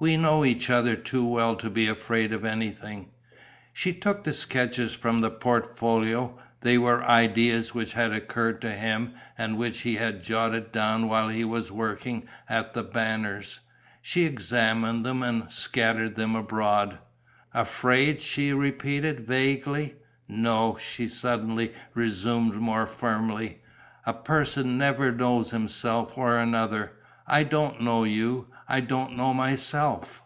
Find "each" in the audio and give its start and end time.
0.44-0.70